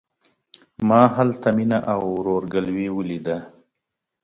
ما 0.87 1.01
هلته 1.15 1.47
مينه 1.57 1.79
او 1.93 1.99
ورور 2.15 2.43
ګلوي 2.53 2.87
وليده. 2.97 3.37